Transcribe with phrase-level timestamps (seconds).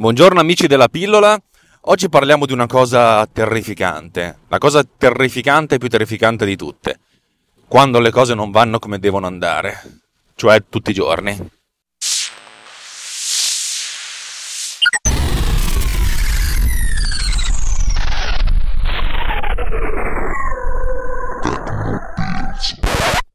[0.00, 1.38] Buongiorno amici della pillola,
[1.82, 7.00] oggi parliamo di una cosa terrificante, la cosa terrificante e più terrificante di tutte,
[7.68, 10.00] quando le cose non vanno come devono andare,
[10.36, 11.36] cioè tutti i giorni.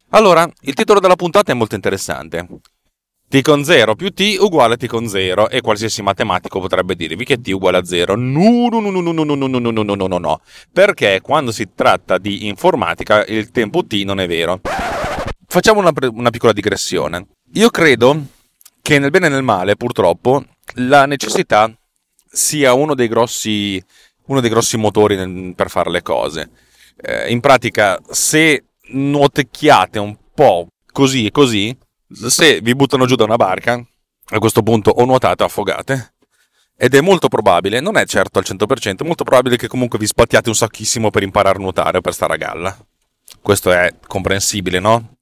[0.09, 2.47] Allora, il titolo della puntata è molto interessante
[3.35, 7.41] t con 0 più t uguale t con 0 e qualsiasi matematico potrebbe dirvi che
[7.41, 8.15] t uguale a 0.
[8.15, 11.69] No, no, no, no, no, no, no, no, no, no, no, no, perché quando si
[11.75, 14.61] tratta di informatica il tempo t non è vero.
[15.47, 17.27] Facciamo una, una piccola digressione.
[17.53, 18.25] Io credo
[18.81, 20.43] che nel bene e nel male, purtroppo,
[20.75, 21.71] la necessità
[22.25, 23.83] sia uno dei grossi,
[24.27, 26.49] uno dei grossi motori per fare le cose.
[27.01, 31.75] Eh, in pratica, se nuotecchiate un po' così e così,
[32.11, 33.83] se vi buttano giù da una barca,
[34.29, 36.13] a questo punto o nuotate o affogate.
[36.77, 40.07] Ed è molto probabile, non è certo al 100%, è molto probabile che comunque vi
[40.07, 42.77] spattiate un sacchissimo per imparare a nuotare o per stare a galla.
[43.41, 45.15] Questo è comprensibile, no?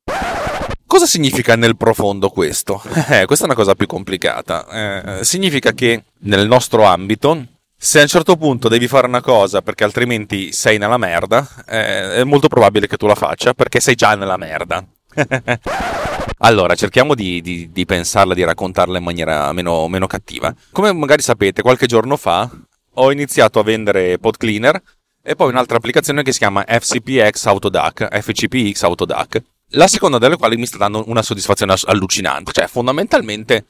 [0.88, 2.82] Cosa significa nel profondo questo?
[3.10, 5.20] Eh, questa è una cosa più complicata.
[5.20, 7.46] Eh, significa che nel nostro ambito,
[7.78, 12.16] se a un certo punto devi fare una cosa perché altrimenti sei nella merda, eh,
[12.16, 14.84] è molto probabile che tu la faccia perché sei già nella merda.
[16.46, 20.54] Allora, cerchiamo di, di, di, pensarla, di raccontarla in maniera meno, meno, cattiva.
[20.72, 22.50] Come magari sapete, qualche giorno fa
[22.96, 24.82] ho iniziato a vendere pod cleaner
[25.22, 30.58] e poi un'altra applicazione che si chiama FCPX Autodac, FCPX Autodac, la seconda delle quali
[30.58, 32.52] mi sta dando una soddisfazione allucinante.
[32.52, 33.66] Cioè, fondamentalmente,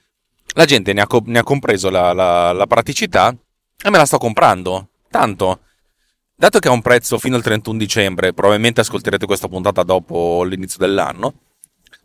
[0.55, 3.35] la gente ne ha, ne ha compreso la, la, la praticità
[3.83, 4.87] e me la sto comprando.
[5.11, 5.59] Tanto,
[6.35, 10.79] dato che ha un prezzo fino al 31 dicembre, probabilmente ascolterete questa puntata dopo l'inizio
[10.79, 11.33] dell'anno,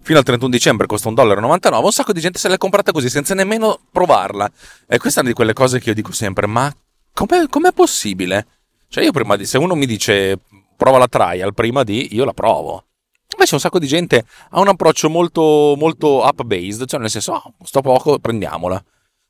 [0.08, 3.34] fino al 31 dicembre costa 1,99$, un sacco di gente se l'è comprata così senza
[3.34, 4.50] nemmeno provarla.
[4.86, 6.74] E questa è una di quelle cose che io dico sempre, ma
[7.12, 8.46] com'è, com'è possibile?
[8.88, 10.38] Cioè io prima di, se uno mi dice
[10.78, 12.86] prova la trial prima di, io la provo.
[13.34, 17.54] Invece un sacco di gente ha un approccio molto, molto up-based, cioè nel senso, oh,
[17.62, 18.82] sto poco, prendiamola.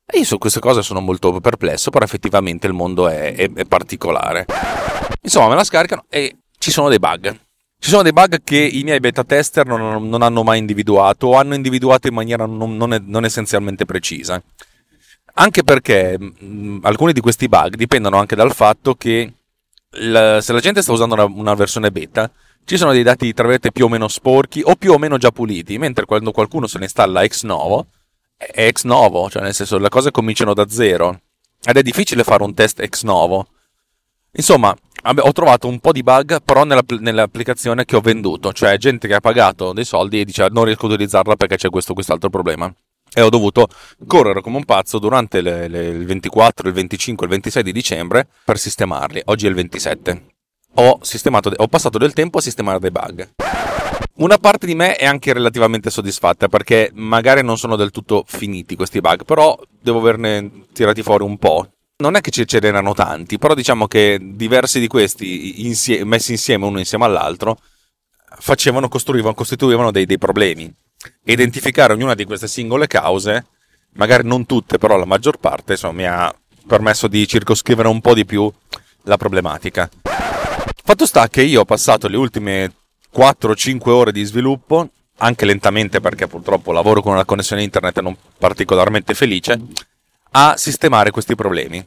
[0.07, 3.65] E io su queste cose sono molto perplesso, però effettivamente il mondo è, è, è
[3.65, 4.47] particolare.
[5.23, 7.37] Insomma, me la scaricano e ci sono dei bug.
[7.81, 11.35] Ci sono dei bug che i miei beta tester non, non hanno mai individuato o
[11.37, 14.43] hanno individuato in maniera non, non, non essenzialmente precisa.
[15.35, 19.33] Anche perché mh, alcuni di questi bug dipendono anche dal fatto che
[19.91, 22.31] la, se la gente sta usando una, una, versione beta,
[22.65, 25.31] ci sono dei dati tra virgolette più o meno sporchi o più o meno già
[25.31, 27.87] puliti, mentre quando qualcuno se ne installa ex novo,
[28.37, 31.21] è ex novo, cioè nel senso le cose cominciano da zero
[31.63, 33.47] ed è difficile fare un test ex novo.
[34.33, 39.09] Insomma, ho trovato un po' di bug però nella, nell'applicazione che ho venduto, cioè gente
[39.09, 42.31] che ha pagato dei soldi e dice non riesco ad utilizzarla perché c'è questo quest'altro
[42.31, 42.73] problema.
[43.11, 43.69] E ho dovuto
[44.07, 48.29] correre come un pazzo durante le, le, il 24, il 25 il 26 di dicembre
[48.45, 49.23] per sistemarli.
[49.27, 50.27] Oggi è il 27.
[50.75, 53.31] Ho, ho passato del tempo a sistemare dei bug.
[54.17, 58.77] Una parte di me è anche relativamente soddisfatta perché magari non sono del tutto finiti
[58.77, 61.69] questi bug, però devo averne tirati fuori un po'
[62.01, 66.65] non è che ce n'erano tanti, però diciamo che diversi di questi insie- messi insieme
[66.65, 67.59] uno insieme all'altro
[68.39, 70.73] facevano, costruivano, costituivano dei, dei problemi.
[71.25, 73.47] E identificare ognuna di queste singole cause,
[73.95, 76.35] magari non tutte, però la maggior parte, insomma, mi ha
[76.67, 78.51] permesso di circoscrivere un po' di più
[79.03, 79.89] la problematica.
[80.85, 82.73] Fatto sta che io ho passato le ultime
[83.13, 89.15] 4-5 ore di sviluppo, anche lentamente perché purtroppo lavoro con una connessione internet non particolarmente
[89.15, 89.59] felice,
[90.31, 91.85] a sistemare questi problemi.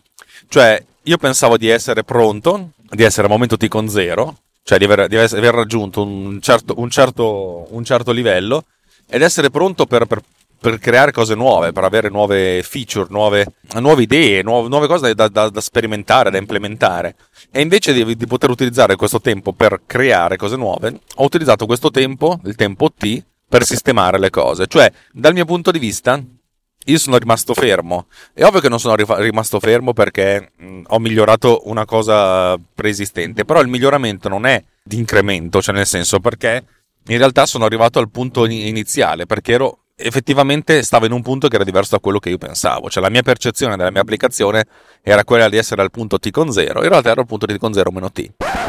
[0.48, 4.84] Cioè, io pensavo di essere pronto, di essere al momento T con zero, cioè di
[4.84, 8.66] aver, di aver raggiunto un certo, un, certo, un certo, livello
[9.10, 10.22] ed essere pronto per, per,
[10.60, 13.46] per, creare cose nuove, per avere nuove feature, nuove,
[13.80, 17.16] nuove idee, nuove, nuove cose da, da, da, sperimentare, da implementare.
[17.52, 21.90] E invece di, di poter utilizzare questo tempo per creare cose nuove, ho utilizzato questo
[21.90, 24.68] tempo, il tempo T, per sistemare le cose.
[24.68, 26.22] Cioè, dal mio punto di vista,
[26.86, 28.08] io sono rimasto fermo.
[28.34, 33.62] È ovvio che non sono rimasto fermo perché mh, ho migliorato una cosa preesistente, però
[33.62, 36.64] il miglioramento non è di incremento, cioè nel senso perché
[37.08, 41.56] in realtà sono arrivato al punto iniziale, perché ero effettivamente stavo in un punto che
[41.56, 44.66] era diverso da quello che io pensavo, cioè la mia percezione della mia applicazione
[45.02, 47.58] era quella di essere al punto T con 0, in realtà ero al punto T
[47.58, 48.61] con 0 meno T.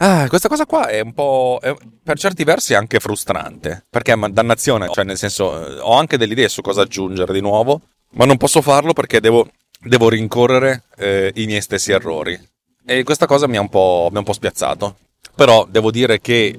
[0.00, 1.58] Ah, questa cosa qua è un po'.
[1.60, 3.84] È, per certi versi anche frustrante.
[3.90, 7.80] Perché, dannazione, cioè, nel senso, eh, ho anche delle idee su cosa aggiungere di nuovo,
[8.12, 9.48] ma non posso farlo perché devo,
[9.80, 12.38] devo rincorrere eh, i miei stessi errori.
[12.86, 14.96] E questa cosa mi ha, un po', un po' spiazzato.
[15.34, 16.56] Però devo dire che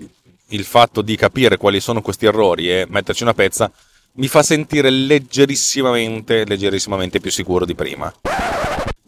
[0.51, 3.71] il fatto di capire quali sono questi errori e metterci una pezza
[4.13, 8.13] mi fa sentire leggerissimamente, leggerissimamente più sicuro di prima.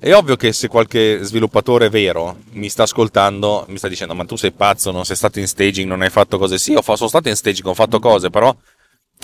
[0.03, 4.35] È ovvio che se qualche sviluppatore vero mi sta ascoltando, mi sta dicendo ma tu
[4.35, 6.57] sei pazzo, non sei stato in staging, non hai fatto cose.
[6.57, 8.51] Sì, ho, sono stato in staging, ho fatto cose, però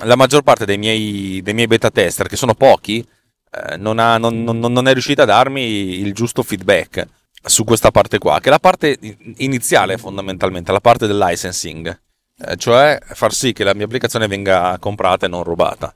[0.03, 4.19] la maggior parte dei miei, dei miei beta tester, che sono pochi, eh, non, ha,
[4.19, 7.07] non, non, non, è riuscita a darmi il giusto feedback
[7.41, 8.99] su questa parte qua, che è la parte
[9.37, 12.01] iniziale fondamentalmente, la parte del licensing,
[12.37, 15.95] eh, cioè far sì che la mia applicazione venga comprata e non rubata.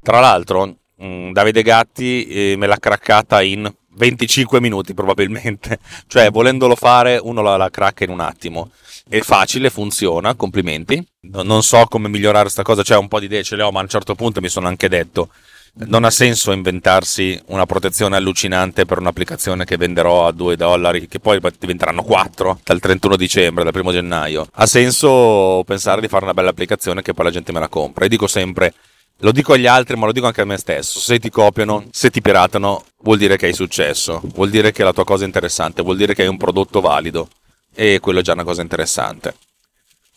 [0.00, 6.76] Tra l'altro, mm, Davide Gatti eh, me l'ha craccata in 25 minuti probabilmente, cioè volendolo
[6.76, 8.70] fare uno la, la cracca in un attimo.
[9.08, 11.04] È facile, funziona, complimenti.
[11.32, 13.80] Non so come migliorare questa cosa, cioè un po' di idee ce le ho, ma
[13.80, 15.30] a un certo punto mi sono anche detto
[15.78, 21.20] non ha senso inventarsi una protezione allucinante per un'applicazione che venderò a 2 dollari, che
[21.20, 24.46] poi diventeranno 4 dal 31 dicembre, dal 1 gennaio.
[24.52, 28.06] Ha senso pensare di fare una bella applicazione che poi la gente me la compra.
[28.06, 28.72] E dico sempre,
[29.20, 31.00] lo dico agli altri, ma lo dico anche a me stesso.
[31.00, 34.92] Se ti copiano, se ti piratano, vuol dire che hai successo, vuol dire che la
[34.92, 37.28] tua cosa è interessante, vuol dire che hai un prodotto valido.
[37.74, 39.34] E quello è già una cosa interessante.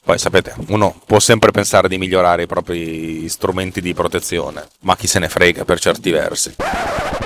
[0.09, 5.05] Poi sapete, uno può sempre pensare di migliorare i propri strumenti di protezione, ma chi
[5.05, 6.55] se ne frega per certi versi.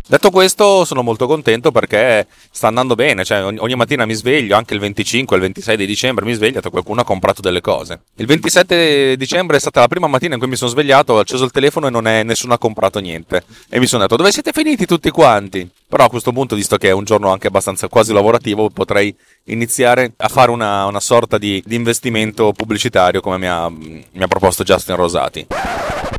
[0.06, 4.74] Detto questo, sono molto contento perché sta andando bene, cioè ogni mattina mi sveglio, anche
[4.74, 8.01] il 25 e il 26 di dicembre mi sveglio qualcuno ha comprato delle cose.
[8.15, 11.45] Il 27 dicembre è stata la prima mattina in cui mi sono svegliato, ho acceso
[11.45, 13.45] il telefono e non è, nessuno ha comprato niente.
[13.69, 15.69] E mi sono detto, dove siete finiti tutti quanti?
[15.93, 20.11] Però a questo punto, visto che è un giorno anche abbastanza quasi lavorativo, potrei iniziare
[20.17, 24.63] a fare una, una sorta di, di, investimento pubblicitario come mi ha, mi ha proposto
[24.63, 25.45] Justin Rosati.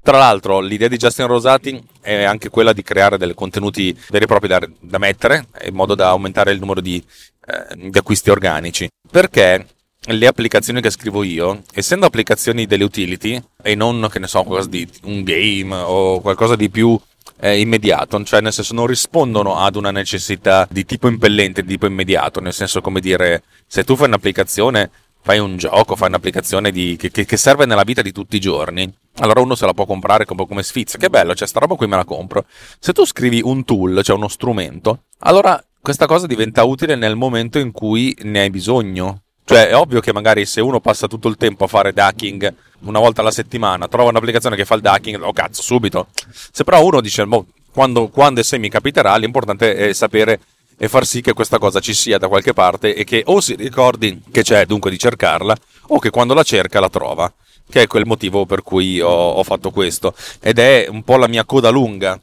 [0.01, 4.27] Tra l'altro, l'idea di Justin Rosati è anche quella di creare dei contenuti veri e
[4.29, 7.05] propri da, da mettere, in modo da aumentare il numero di,
[7.45, 8.89] eh, di acquisti organici.
[9.11, 9.67] Perché
[10.07, 14.69] le applicazioni che scrivo io, essendo applicazioni delle utility e non, che ne so, qualcosa
[14.69, 16.97] di un game o qualcosa di più
[17.41, 22.41] immediato, cioè nel senso non rispondono ad una necessità di tipo impellente, di tipo immediato,
[22.41, 24.91] nel senso come dire, se tu fai un'applicazione
[25.25, 28.93] fai un gioco, fai un'applicazione di, che, che, serve nella vita di tutti i giorni,
[29.17, 30.99] allora uno se la può comprare come, come sfizio.
[30.99, 32.45] Che bello, cioè sta roba qui me la compro.
[32.79, 37.59] Se tu scrivi un tool, cioè uno strumento, allora questa cosa diventa utile nel momento
[37.59, 39.23] in cui ne hai bisogno.
[39.45, 42.99] Cioè è ovvio che magari se uno passa tutto il tempo a fare ducking una
[42.99, 46.09] volta alla settimana, trova un'applicazione che fa il ducking, oh cazzo, subito.
[46.51, 50.41] Se però uno dice, boh, quando, quando e se mi capiterà, l'importante è sapere
[50.77, 53.55] e far sì che questa cosa ci sia da qualche parte e che o si
[53.55, 55.57] ricordi che c'è, dunque di cercarla,
[55.89, 57.33] o che quando la cerca la trova,
[57.69, 60.15] che è quel motivo per cui ho, ho fatto questo.
[60.41, 62.19] Ed è un po' la mia coda lunga,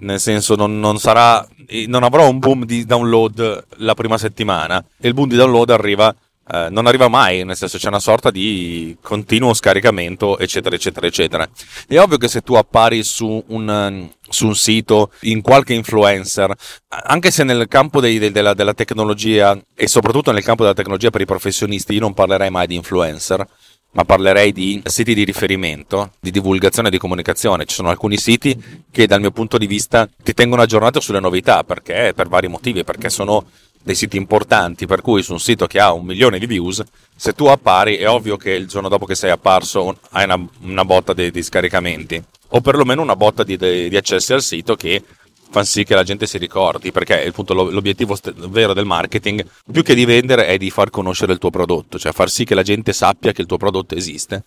[0.00, 1.46] nel senso non, non, sarà,
[1.86, 6.14] non avrò un boom di download la prima settimana, e il boom di download arriva
[6.50, 11.48] eh, non arriva mai, nel senso c'è una sorta di continuo scaricamento, eccetera, eccetera, eccetera.
[11.86, 16.54] È ovvio che se tu appari su un, su un sito in qualche influencer,
[16.88, 21.10] anche se nel campo dei, de, della, della tecnologia e soprattutto nel campo della tecnologia
[21.10, 23.46] per i professionisti, io non parlerei mai di influencer
[23.90, 27.64] ma parlerei di siti di riferimento, di divulgazione e di comunicazione.
[27.64, 31.64] Ci sono alcuni siti che dal mio punto di vista ti tengono aggiornato sulle novità,
[31.64, 33.46] perché per vari motivi, perché sono
[33.82, 36.82] dei siti importanti, per cui su un sito che ha un milione di views,
[37.16, 40.84] se tu appari è ovvio che il giorno dopo che sei apparso hai una, una
[40.84, 45.02] botta di, di, scaricamenti, o perlomeno una botta di, di, di accessi al sito che
[45.50, 48.16] fa sì che la gente si ricordi, perché appunto l'obiettivo
[48.48, 52.12] vero del marketing, più che di vendere, è di far conoscere il tuo prodotto, cioè
[52.12, 54.44] far sì che la gente sappia che il tuo prodotto esiste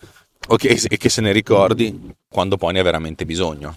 [0.48, 3.76] okay, e che se ne ricordi quando poi ne ha veramente bisogno.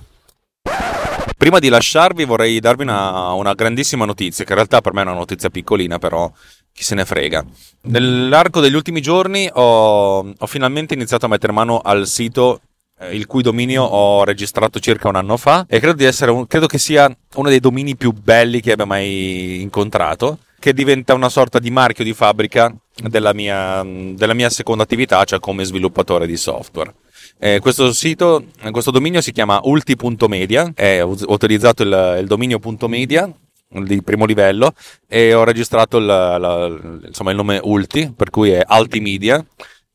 [1.44, 5.04] Prima di lasciarvi vorrei darvi una, una, grandissima notizia, che in realtà per me è
[5.04, 6.32] una notizia piccolina, però
[6.72, 7.44] chi se ne frega.
[7.82, 12.62] Nell'arco degli ultimi giorni ho, ho finalmente iniziato a mettere mano al sito
[12.98, 16.78] eh, il cui dominio ho registrato circa un anno fa e credo, un, credo che
[16.78, 21.70] sia uno dei domini più belli che abbia mai incontrato, che diventa una sorta di
[21.70, 26.94] marchio di fabbrica della mia, della mia seconda attività, cioè come sviluppatore di software.
[27.38, 33.30] Eh, questo sito, questo dominio si chiama ulti.media, è, ho utilizzato il, il dominio.media
[33.82, 34.72] di primo livello
[35.06, 36.66] e ho registrato il, la,
[37.06, 39.44] insomma, il nome Ulti, per cui è Altimedia,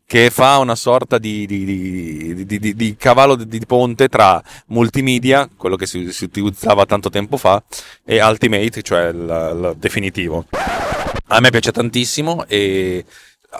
[0.05, 5.86] che fa una sorta di, di, di, di cavallo di, ponte tra multimedia, quello che
[5.86, 7.63] si, si, utilizzava tanto tempo fa,
[8.03, 10.46] e Ultimate, cioè il definitivo.
[11.31, 13.05] A me piace tantissimo e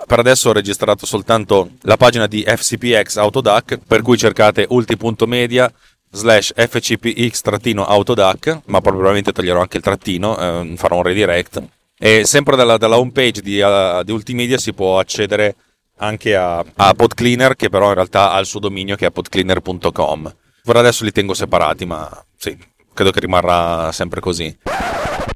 [0.06, 5.72] per adesso ho registrato soltanto la pagina di FCPX Autodac, per cui cercate ulti.media
[6.12, 11.64] slash fcpx-autodac, ma probabilmente toglierò anche il trattino, eh, farò un redirect.
[11.98, 15.56] E sempre dalla, dalla home page di, uh, di Ultimedia si può accedere
[15.98, 20.36] anche a, a PodCleaner, che però in realtà ha il suo dominio che è podcleaner.com.
[20.64, 22.58] Per adesso li tengo separati, ma sì,
[22.94, 24.56] credo che rimarrà sempre così.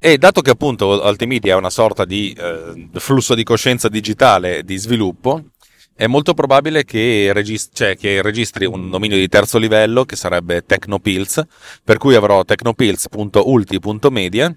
[0.06, 4.76] E dato che appunto Altimedia è una sorta di eh, flusso di coscienza digitale di
[4.76, 5.42] sviluppo,
[5.96, 10.66] è molto probabile che, registri, cioè, che registri un dominio di terzo livello che sarebbe
[10.66, 11.42] Technopills,
[11.86, 14.54] per cui avrò technopills.ulti.media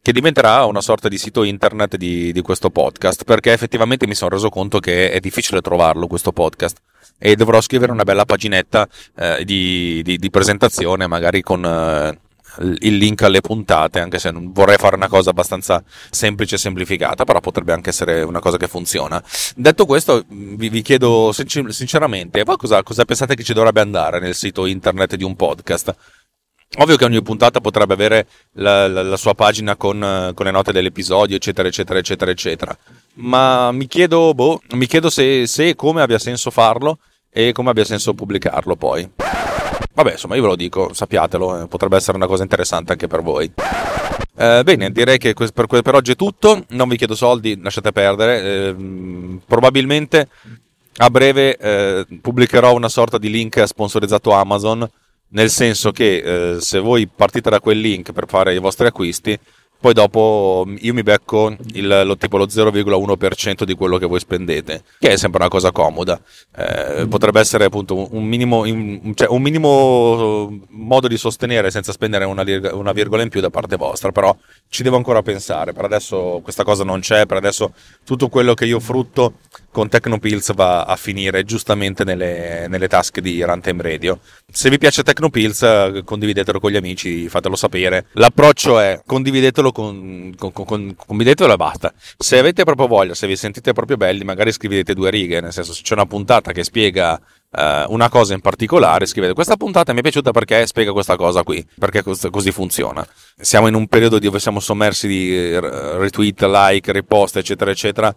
[0.00, 4.30] che diventerà una sorta di sito internet di, di, questo podcast, perché effettivamente mi sono
[4.30, 6.78] reso conto che è difficile trovarlo questo podcast.
[7.18, 12.16] E dovrò scrivere una bella paginetta eh, di, di, di, presentazione, magari con eh,
[12.58, 17.40] il link alle puntate, anche se vorrei fare una cosa abbastanza semplice e semplificata, però
[17.40, 19.22] potrebbe anche essere una cosa che funziona.
[19.56, 24.34] Detto questo, vi, vi chiedo sinceramente, voi cosa, cosa pensate che ci dovrebbe andare nel
[24.34, 25.94] sito internet di un podcast?
[26.76, 30.72] Ovvio che ogni puntata potrebbe avere la, la, la sua pagina con, con, le note
[30.72, 32.76] dell'episodio, eccetera, eccetera, eccetera, eccetera.
[33.14, 36.98] Ma mi chiedo, boh, mi chiedo se, e come abbia senso farlo
[37.30, 39.08] e come abbia senso pubblicarlo poi.
[39.94, 43.22] Vabbè, insomma, io ve lo dico, sappiatelo, eh, potrebbe essere una cosa interessante anche per
[43.22, 43.50] voi.
[44.36, 46.64] Eh, bene, direi che per, per, oggi è tutto.
[46.70, 48.42] Non vi chiedo soldi, lasciate perdere.
[48.42, 48.74] Eh,
[49.46, 50.28] probabilmente
[50.96, 54.88] a breve eh, pubblicherò una sorta di link sponsorizzato Amazon
[55.28, 59.38] nel senso che eh, se voi partite da quel link per fare i vostri acquisti,
[59.84, 64.82] poi dopo io mi becco il, lo, tipo lo 0,1% di quello che voi spendete,
[64.98, 66.18] che è sempre una cosa comoda.
[66.56, 68.64] Eh, potrebbe essere appunto un minimo,
[69.12, 73.76] cioè un minimo, modo di sostenere senza spendere una, una, virgola in più da parte
[73.76, 74.34] vostra, però
[74.70, 75.74] ci devo ancora pensare.
[75.74, 77.74] Per adesso questa cosa non c'è, per adesso
[78.06, 79.34] tutto quello che io frutto
[79.74, 84.20] con Tecnopills va a finire giustamente nelle, nelle tasche di Runtime Radio.
[84.48, 88.06] Se vi piace Tecnopills, condividetelo con gli amici, fatelo sapere.
[88.12, 91.92] L'approccio è condividetelo con, con, con, condividetelo e basta.
[92.16, 95.72] Se avete proprio voglia, se vi sentite proprio belli, magari scrivete due righe, nel senso
[95.72, 97.20] se c'è una puntata che spiega
[97.56, 101.44] Uh, una cosa in particolare, scrivete questa puntata mi è piaciuta perché spiega questa cosa
[101.44, 103.06] qui, perché così funziona.
[103.38, 108.12] Siamo in un periodo dove siamo sommersi di retweet, like, riposte, eccetera, eccetera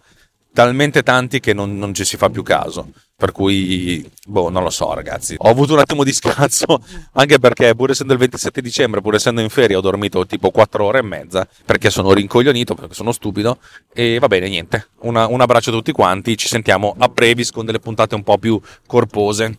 [0.53, 2.91] talmente tanti che non, non, ci si fa più caso.
[3.15, 5.35] Per cui, boh, non lo so, ragazzi.
[5.37, 9.41] Ho avuto un attimo di scazzo, anche perché, pur essendo il 27 dicembre, pur essendo
[9.41, 13.57] in ferie, ho dormito tipo 4 ore e mezza perché sono rincoglionito, perché sono stupido.
[13.91, 14.89] E va bene, niente.
[15.01, 16.37] Una, un abbraccio a tutti quanti.
[16.37, 19.57] Ci sentiamo a brevis con delle puntate un po' più corpose.